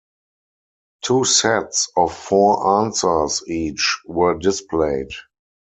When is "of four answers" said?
1.95-3.43